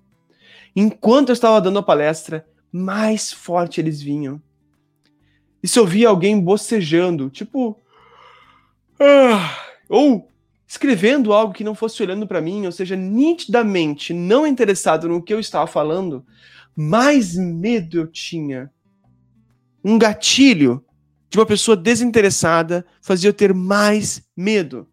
[0.74, 4.40] Enquanto eu estava dando a palestra, mais forte eles vinham.
[5.62, 7.80] E se eu via alguém bocejando, tipo.
[9.00, 9.56] Ah,
[9.88, 10.27] ou
[10.68, 15.32] escrevendo algo que não fosse olhando para mim, ou seja, nitidamente não interessado no que
[15.32, 16.24] eu estava falando,
[16.76, 18.70] mais medo eu tinha.
[19.82, 20.84] Um gatilho
[21.30, 24.86] de uma pessoa desinteressada fazia eu ter mais medo,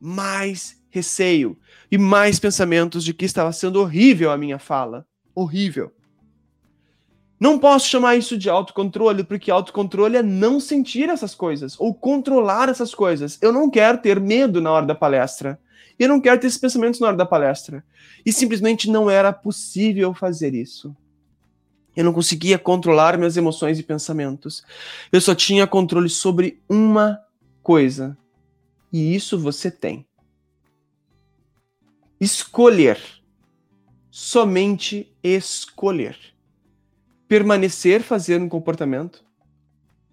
[0.00, 1.56] mais receio
[1.88, 5.06] e mais pensamentos de que estava sendo horrível a minha fala.
[5.32, 5.92] Horrível.
[7.40, 12.68] Não posso chamar isso de autocontrole, porque autocontrole é não sentir essas coisas ou controlar
[12.68, 13.38] essas coisas.
[13.40, 15.58] Eu não quero ter medo na hora da palestra.
[15.98, 17.82] Eu não quero ter esses pensamentos na hora da palestra.
[18.26, 20.94] E simplesmente não era possível fazer isso.
[21.96, 24.62] Eu não conseguia controlar minhas emoções e pensamentos.
[25.10, 27.18] Eu só tinha controle sobre uma
[27.62, 28.18] coisa.
[28.92, 30.06] E isso você tem.
[32.20, 33.00] Escolher.
[34.10, 36.18] Somente escolher
[37.30, 39.24] permanecer fazendo um comportamento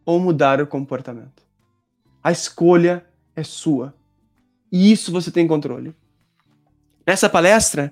[0.06, 1.41] ou mudar o comportamento.
[2.23, 3.95] A escolha é sua.
[4.71, 5.95] E isso você tem controle.
[7.08, 7.91] Nessa palestra,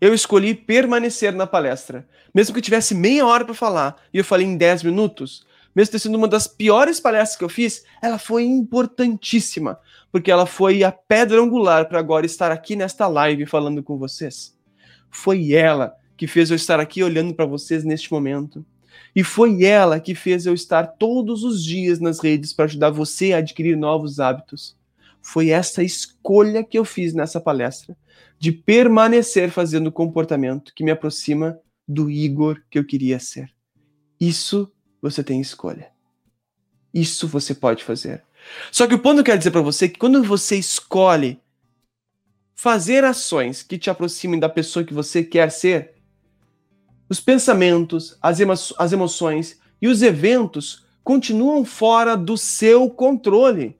[0.00, 2.08] eu escolhi permanecer na palestra.
[2.34, 5.44] Mesmo que eu tivesse meia hora para falar e eu falei em 10 minutos,
[5.76, 9.78] mesmo ter sido uma das piores palestras que eu fiz, ela foi importantíssima,
[10.10, 14.56] porque ela foi a pedra angular para agora estar aqui nesta live falando com vocês.
[15.10, 18.64] Foi ela que fez eu estar aqui olhando para vocês neste momento.
[19.12, 23.32] E foi ela que fez eu estar todos os dias nas redes para ajudar você
[23.32, 24.76] a adquirir novos hábitos.
[25.20, 27.96] Foi essa escolha que eu fiz nessa palestra,
[28.38, 31.58] de permanecer fazendo o comportamento que me aproxima
[31.88, 33.50] do Igor que eu queria ser.
[34.20, 34.70] Isso
[35.02, 35.90] você tem escolha.
[36.94, 38.22] Isso você pode fazer.
[38.70, 41.40] Só que o ponto que eu quero dizer para você é que quando você escolhe
[42.54, 46.00] fazer ações que te aproximem da pessoa que você quer ser,
[47.12, 53.76] os pensamentos, as, emo as emoções e os eventos continuam fora do seu controle.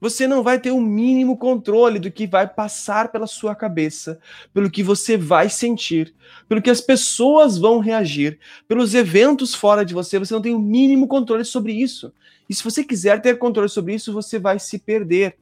[0.00, 4.20] Você não vai ter o um mínimo controle do que vai passar pela sua cabeça,
[4.52, 6.14] pelo que você vai sentir,
[6.48, 8.38] pelo que as pessoas vão reagir,
[8.68, 10.16] pelos eventos fora de você.
[10.20, 12.12] Você não tem o um mínimo controle sobre isso.
[12.48, 15.36] E se você quiser ter controle sobre isso, você vai se perder.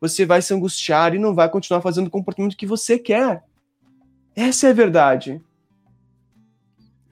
[0.00, 3.44] Você vai se angustiar e não vai continuar fazendo o comportamento que você quer.
[4.34, 5.42] Essa é a verdade.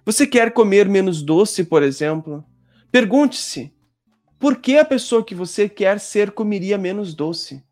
[0.04, 2.44] Você quer comer menos doce, por exemplo?
[2.92, 3.72] Pergunte-se:
[4.38, 7.62] por que a pessoa que você quer ser comeria menos doce?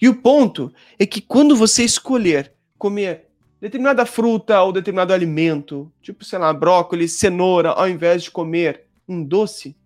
[0.00, 3.28] E o ponto é que quando você escolher comer
[3.60, 9.24] determinada fruta ou determinado alimento, tipo, sei lá, brócolis, cenoura, ao invés de comer um
[9.24, 9.76] doce,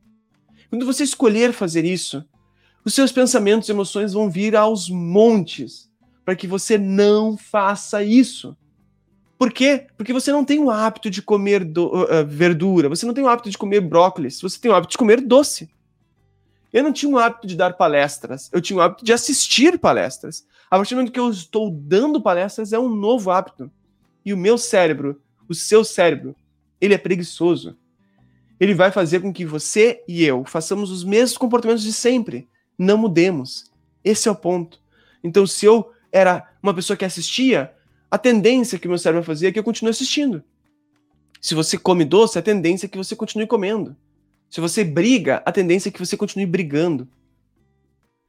[0.69, 2.25] quando você escolher fazer isso,
[2.85, 5.91] os seus pensamentos e emoções vão vir aos montes
[6.25, 8.57] para que você não faça isso.
[9.39, 9.87] Por quê?
[9.97, 13.29] Porque você não tem o hábito de comer do, uh, verdura, você não tem o
[13.29, 15.71] hábito de comer brócolis, você tem o hábito de comer doce.
[16.73, 20.45] Eu não tinha o hábito de dar palestras, eu tinha o hábito de assistir palestras.
[20.69, 23.71] A partir do momento que eu estou dando palestras, é um novo hábito.
[24.25, 26.35] E o meu cérebro, o seu cérebro,
[26.81, 27.77] ele é preguiçoso.
[28.61, 32.49] Ele vai fazer com que você e eu façamos os mesmos comportamentos de sempre.
[32.77, 33.71] Não mudemos.
[34.05, 34.81] Esse é o ponto.
[35.23, 37.73] Então, se eu era uma pessoa que assistia,
[38.11, 40.43] a tendência que o meu cérebro vai fazer é que eu continue assistindo.
[41.41, 43.97] Se você come doce, a tendência é que você continue comendo.
[44.51, 47.09] Se você briga, a tendência é que você continue brigando.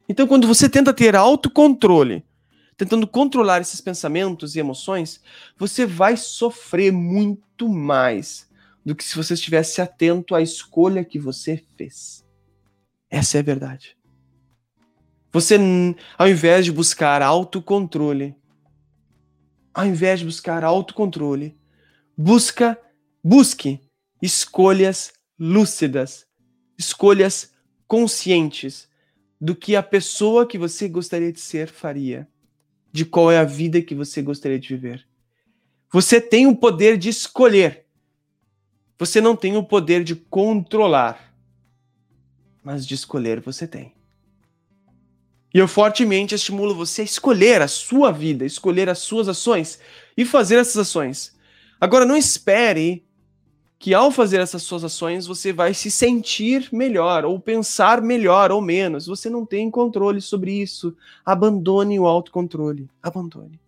[0.08, 2.26] Então, quando você tenta ter autocontrole,
[2.76, 5.22] tentando controlar esses pensamentos e emoções,
[5.58, 8.50] você vai sofrer muito mais
[8.86, 12.26] do que se você estivesse atento à escolha que você fez.
[13.10, 13.98] Essa é a verdade.
[15.32, 15.58] Você,
[16.18, 18.36] ao invés de buscar autocontrole,
[19.74, 21.58] ao invés de buscar autocontrole,
[22.18, 22.80] busca,
[23.24, 23.80] busque
[24.22, 26.26] escolhas lúcidas,
[26.78, 27.54] escolhas
[27.88, 28.90] conscientes
[29.40, 32.28] do que a pessoa que você gostaria de ser faria,
[32.92, 35.08] de qual é a vida que você gostaria de viver.
[35.92, 37.86] Você tem o poder de escolher.
[38.98, 41.34] Você não tem o poder de controlar.
[42.62, 43.99] mas de escolher você tem.
[45.54, 49.80] E eu fortemente estimulo você a escolher a sua vida, escolher as suas ações
[50.16, 51.36] e fazer essas ações.
[51.82, 53.06] Agora, não espere
[53.80, 58.62] que ao fazer essas suas ações você vai se sentir melhor, ou pensar melhor ou
[58.62, 59.08] menos.
[59.08, 60.96] Você não tem controle sobre isso.
[61.26, 62.90] Abandone o autocontrole.
[63.02, 63.60] Abandone.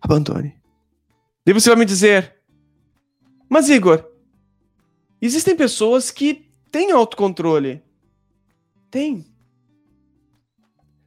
[0.00, 0.56] Abandone.
[1.46, 2.36] E você vai me dizer,
[3.48, 4.04] mas Igor,
[5.20, 7.82] existem pessoas que têm autocontrole.
[8.90, 9.26] Tem.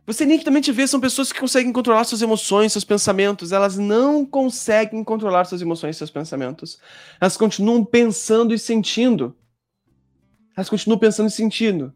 [0.06, 3.52] Você nitidamente vê são pessoas que conseguem controlar suas emoções, seus pensamentos.
[3.52, 6.80] Elas não conseguem controlar suas emoções, seus pensamentos.
[7.20, 9.36] Elas continuam pensando e sentindo.
[10.56, 11.92] Elas continuam pensando e sentindo.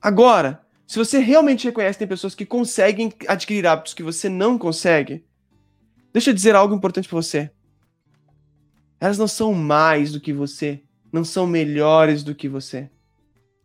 [0.00, 4.56] Agora, se você realmente reconhece que tem pessoas que conseguem adquirir hábitos que você não
[4.56, 5.24] consegue,
[6.12, 7.50] deixa eu dizer algo importante para você.
[9.00, 10.80] Elas não são mais do que você,
[11.12, 12.88] não são melhores do que você.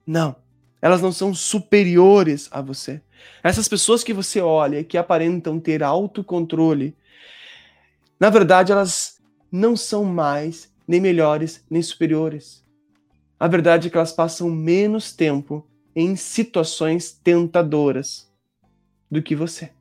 [0.05, 0.40] Não.
[0.81, 3.01] Elas não são superiores a você.
[3.43, 6.95] Essas pessoas que você olha que aparentam ter autocontrole,
[8.19, 9.19] na verdade, elas
[9.51, 12.63] não são mais nem melhores nem superiores.
[13.39, 18.31] A verdade é que elas passam menos tempo em situações tentadoras
[19.09, 19.71] do que você.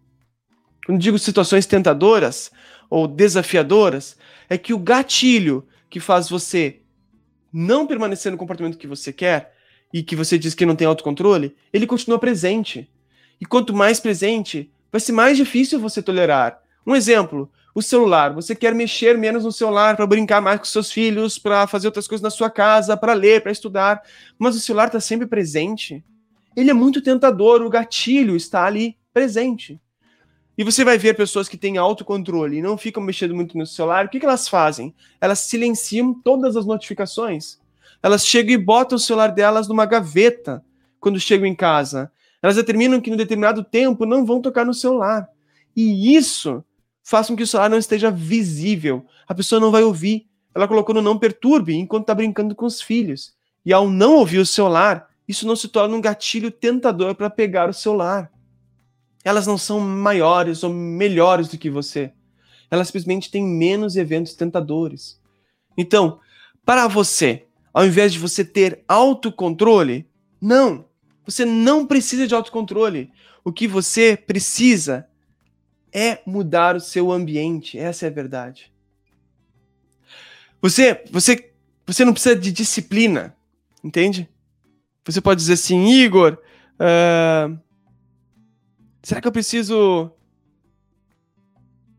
[0.84, 2.50] Quando digo situações tentadoras
[2.88, 4.16] ou desafiadoras,
[4.48, 6.80] é que o gatilho que faz você
[7.52, 9.54] não permanecer no comportamento que você quer
[9.92, 12.88] e que você diz que não tem autocontrole, ele continua presente.
[13.40, 16.60] E quanto mais presente, vai ser mais difícil você tolerar.
[16.86, 18.32] Um exemplo, o celular.
[18.34, 22.06] Você quer mexer menos no celular para brincar mais com seus filhos, para fazer outras
[22.06, 24.02] coisas na sua casa, para ler, para estudar,
[24.38, 26.04] mas o celular está sempre presente.
[26.56, 29.80] Ele é muito tentador, o gatilho está ali presente.
[30.58, 34.06] E você vai ver pessoas que têm autocontrole e não ficam mexendo muito no celular,
[34.06, 34.94] o que, que elas fazem?
[35.20, 37.59] Elas silenciam todas as notificações.
[38.02, 40.64] Elas chegam e botam o celular delas numa gaveta
[40.98, 42.10] quando chegam em casa.
[42.42, 45.28] Elas determinam que no determinado tempo não vão tocar no celular.
[45.76, 46.64] E isso
[47.02, 49.04] faz com que o celular não esteja visível.
[49.28, 50.26] A pessoa não vai ouvir.
[50.54, 53.34] Ela colocou no não perturbe enquanto está brincando com os filhos.
[53.64, 57.68] E ao não ouvir o celular, isso não se torna um gatilho tentador para pegar
[57.68, 58.32] o celular.
[59.22, 62.12] Elas não são maiores ou melhores do que você.
[62.70, 65.20] Elas simplesmente têm menos eventos tentadores.
[65.76, 66.20] Então,
[66.64, 70.06] para você ao invés de você ter autocontrole?
[70.40, 70.84] Não.
[71.24, 73.12] Você não precisa de autocontrole.
[73.44, 75.08] O que você precisa
[75.92, 77.78] é mudar o seu ambiente.
[77.78, 78.72] Essa é a verdade.
[80.60, 81.52] Você, você,
[81.86, 83.34] você não precisa de disciplina,
[83.82, 84.28] entende?
[85.04, 86.38] Você pode dizer assim, Igor,
[86.74, 87.58] uh,
[89.02, 90.12] será que eu preciso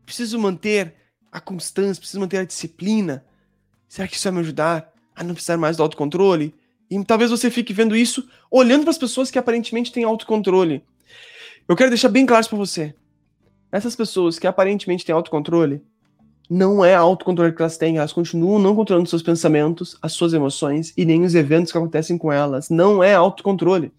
[0.04, 0.94] preciso manter
[1.30, 3.24] a constância, preciso manter a disciplina?
[3.88, 4.91] Será que isso vai me ajudar?
[5.14, 6.54] A não precisar mais do autocontrole.
[6.90, 10.82] E talvez você fique vendo isso olhando para as pessoas que aparentemente têm autocontrole.
[11.68, 12.94] Eu quero deixar bem claro para você.
[13.70, 15.82] Essas pessoas que aparentemente têm autocontrole,
[16.50, 20.92] não é autocontrole que elas têm, elas continuam não controlando seus pensamentos, as suas emoções
[20.96, 22.68] e nem os eventos que acontecem com elas.
[22.68, 23.90] Não é autocontrole.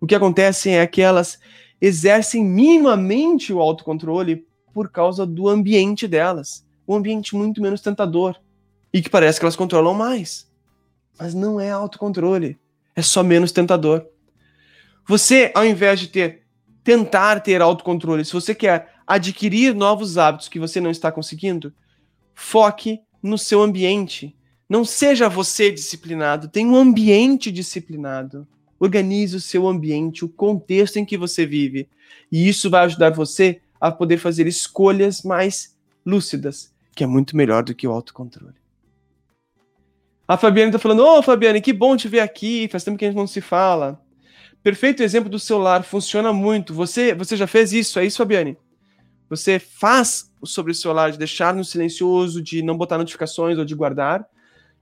[0.00, 1.38] O que acontece é que elas
[1.78, 6.64] exercem minimamente o autocontrole por causa do ambiente delas.
[6.86, 8.36] Um ambiente muito menos tentador.
[8.90, 10.47] E que parece que elas controlam mais
[11.18, 12.58] mas não é autocontrole.
[12.94, 14.06] É só menos tentador.
[15.06, 16.42] Você, ao invés de ter
[16.84, 21.70] tentar ter autocontrole, se você quer adquirir novos hábitos que você não está conseguindo,
[22.34, 24.34] foque no seu ambiente.
[24.68, 28.46] Não seja você disciplinado, tenha um ambiente disciplinado.
[28.80, 31.88] Organize o seu ambiente, o contexto em que você vive.
[32.30, 35.76] E isso vai ajudar você a poder fazer escolhas mais
[36.06, 38.54] lúcidas, que é muito melhor do que o autocontrole.
[40.28, 42.68] A Fabiane tá falando: Ô, oh, Fabiane, que bom te ver aqui.
[42.70, 43.98] Faz tempo que a gente não se fala.
[44.62, 46.74] Perfeito exemplo do celular, funciona muito.
[46.74, 47.98] Você, você já fez isso?
[47.98, 48.58] É isso, Fabiane?
[49.30, 53.74] Você faz sobre o celular de deixar no silencioso, de não botar notificações ou de
[53.74, 54.28] guardar.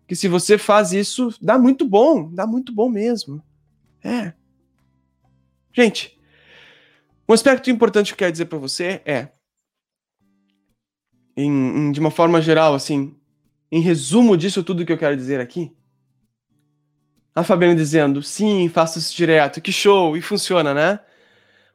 [0.09, 3.41] Que se você faz isso, dá muito bom, dá muito bom mesmo.
[4.03, 4.33] É.
[5.73, 6.19] Gente,
[7.29, 9.29] um aspecto importante que eu quero dizer para você é,
[11.37, 13.15] em, em, de uma forma geral, assim,
[13.71, 15.73] em resumo disso tudo que eu quero dizer aqui?
[17.35, 21.01] A Fabiana dizendo, sim, faço isso direto, que show, e funciona, né?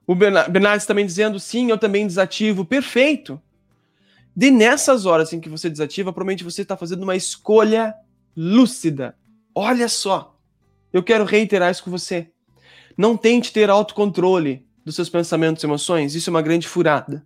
[0.08, 3.40] O Bernardes também dizendo, sim, eu também desativo, perfeito.
[4.36, 7.94] De nessas horas em que você desativa, provavelmente você está fazendo uma escolha
[8.36, 9.16] lúcida.
[9.54, 10.40] Olha só,
[10.92, 12.32] eu quero reiterar isso com você.
[12.98, 17.24] Não tente ter autocontrole dos seus pensamentos e emoções, isso é uma grande furada.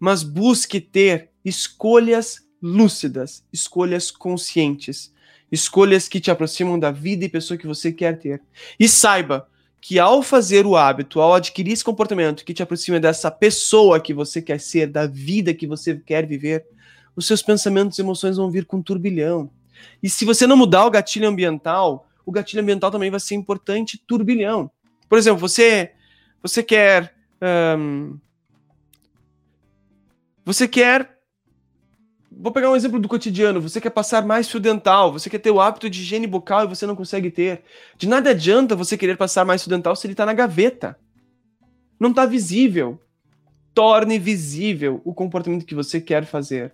[0.00, 5.12] Mas busque ter escolhas lúcidas, escolhas conscientes.
[5.50, 8.42] escolhas que te aproximam da vida e pessoa que você quer ter.
[8.78, 9.48] E saiba
[9.80, 14.12] que ao fazer o hábito, ao adquirir esse comportamento que te aproxima dessa pessoa que
[14.12, 16.66] você quer ser, da vida que você quer viver,
[17.16, 19.50] os seus pensamentos e emoções vão vir com turbilhão.
[20.02, 24.02] E se você não mudar o gatilho ambiental, o gatilho ambiental também vai ser importante,
[24.06, 24.70] turbilhão.
[25.08, 25.92] Por exemplo, você
[26.42, 27.14] você quer
[30.44, 31.17] você quer
[32.40, 33.60] Vou pegar um exemplo do cotidiano.
[33.60, 36.68] Você quer passar mais fio dental, você quer ter o hábito de higiene bucal e
[36.68, 37.64] você não consegue ter.
[37.96, 40.96] De nada adianta você querer passar mais fio dental se ele está na gaveta.
[41.98, 43.02] Não está visível.
[43.74, 46.72] Torne visível o comportamento que você quer fazer.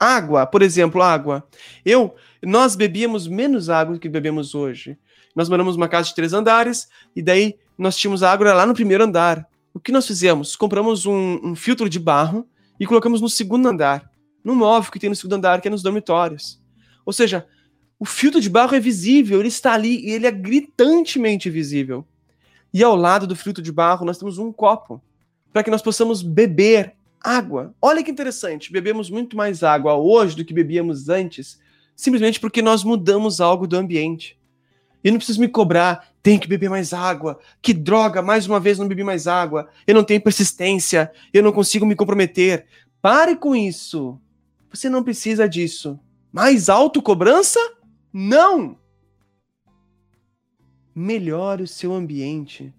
[0.00, 1.46] Água, por exemplo, água.
[1.84, 4.96] Eu, nós bebíamos menos água do que bebemos hoje.
[5.36, 9.04] Nós moramos numa casa de três andares e daí nós tínhamos água lá no primeiro
[9.04, 9.46] andar.
[9.74, 10.56] O que nós fizemos?
[10.56, 12.48] Compramos um, um filtro de barro
[12.80, 14.13] e colocamos no segundo andar
[14.44, 16.60] no móvel que tem no segundo andar, que é nos dormitórios.
[17.04, 17.46] Ou seja,
[17.98, 22.06] o filtro de barro é visível, ele está ali e ele é gritantemente visível.
[22.72, 25.02] E ao lado do filtro de barro nós temos um copo
[25.52, 27.74] para que nós possamos beber água.
[27.80, 31.58] Olha que interessante, bebemos muito mais água hoje do que bebíamos antes,
[31.96, 34.38] simplesmente porque nós mudamos algo do ambiente.
[35.02, 37.38] E não preciso me cobrar, tem que beber mais água.
[37.60, 39.68] Que droga, mais uma vez não bebi mais água.
[39.86, 42.66] Eu não tenho persistência, eu não consigo me comprometer.
[43.02, 44.18] Pare com isso.
[44.74, 46.00] Você não precisa disso.
[46.32, 47.60] Mais autocobrança?
[48.12, 48.76] Não!
[50.92, 52.74] Melhore o seu ambiente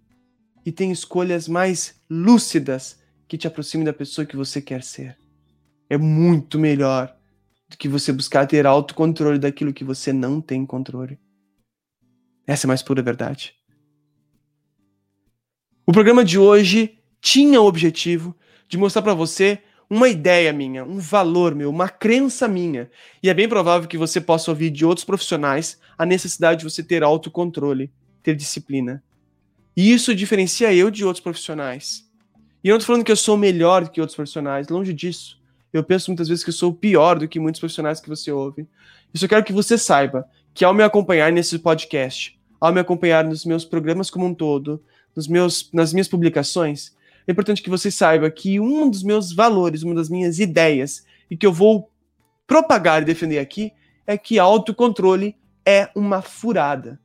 [0.66, 5.18] e tenha escolhas mais lúcidas que te aproximem da pessoa que você quer ser.
[5.90, 7.16] É muito melhor
[7.70, 11.18] do que você buscar ter autocontrole daquilo que você não tem controle.
[12.46, 13.56] Essa é a mais pura verdade.
[15.88, 18.36] O programa de hoje tinha o objetivo
[18.68, 22.90] de mostrar para você uma ideia minha, um valor meu, uma crença minha.
[23.22, 26.84] E é bem provável que você possa ouvir de outros profissionais a necessidade de você
[26.84, 27.92] ter autocontrole,
[28.24, 29.04] ter disciplina.
[29.76, 32.06] E isso diferencia eu de outros profissionais.
[32.64, 35.40] E eu não estou falando que eu sou melhor que outros profissionais, longe disso.
[35.72, 38.68] Eu penso muitas vezes que eu sou pior do que muitos profissionais que você ouve.
[39.14, 43.24] Eu só quero que você saiba que ao me acompanhar nesse podcast, ao me acompanhar
[43.26, 44.82] nos meus programas como um todo,
[45.16, 46.96] nos meus, nas minhas publicações,
[47.28, 51.36] é importante que você saiba que um dos meus valores, uma das minhas ideias, e
[51.36, 51.90] que eu vou
[52.46, 53.72] propagar e defender aqui,
[54.06, 57.00] é que autocontrole é uma furada.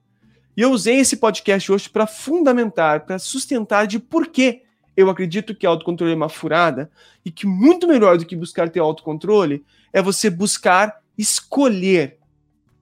[0.57, 4.63] E eu usei esse podcast hoje para fundamentar, para sustentar de por que
[4.97, 6.91] eu acredito que autocontrole é uma furada
[7.25, 12.19] e que muito melhor do que buscar ter autocontrole é você buscar escolher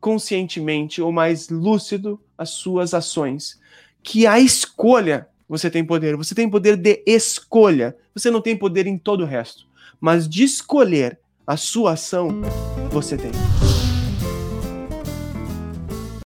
[0.00, 3.60] conscientemente ou mais lúcido as suas ações.
[4.02, 6.16] Que a escolha você tem poder.
[6.16, 7.96] Você tem poder de escolha.
[8.14, 9.66] Você não tem poder em todo o resto.
[10.00, 12.42] Mas de escolher a sua ação,
[12.90, 13.30] você tem.